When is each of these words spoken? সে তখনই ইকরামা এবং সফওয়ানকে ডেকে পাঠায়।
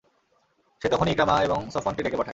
সে 0.81 0.87
তখনই 0.89 1.11
ইকরামা 1.11 1.35
এবং 1.43 1.59
সফওয়ানকে 1.69 2.03
ডেকে 2.03 2.17
পাঠায়। 2.17 2.29